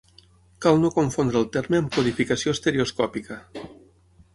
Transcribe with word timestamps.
Cal 0.65 0.79
no 0.83 0.91
confondre 0.95 1.39
el 1.41 1.47
terme 1.57 1.83
amb 1.83 1.95
codificació 1.99 2.59
estereoscòpica. 2.59 3.43